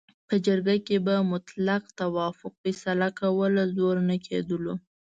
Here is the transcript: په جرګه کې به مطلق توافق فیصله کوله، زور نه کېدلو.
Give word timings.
په 0.27 0.35
جرګه 0.45 0.75
کې 0.87 0.97
به 1.05 1.15
مطلق 1.31 1.83
توافق 1.99 2.53
فیصله 2.63 3.07
کوله، 3.19 3.63
زور 3.75 3.95
نه 4.09 4.15
کېدلو. 4.25 4.73